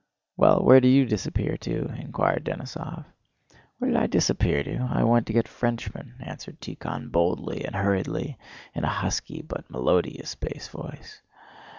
"Well, 0.35 0.63
where 0.63 0.79
did 0.79 0.87
you 0.89 1.05
disappear 1.05 1.57
to?" 1.57 1.93
inquired 1.95 2.43
Denísov. 2.43 3.05
"Where 3.77 3.91
did 3.91 3.99
I 3.99 4.07
disappear 4.07 4.63
to? 4.63 4.87
I 4.89 5.03
went 5.03 5.27
to 5.27 5.33
get 5.33 5.47
Frenchmen," 5.47 6.15
answered 6.21 6.59
Tíkhon 6.59 7.11
boldly 7.11 7.63
and 7.63 7.75
hurriedly, 7.75 8.39
in 8.73 8.83
a 8.83 8.89
husky 8.89 9.43
but 9.43 9.69
melodious 9.69 10.33
bass 10.33 10.67
voice. 10.69 11.21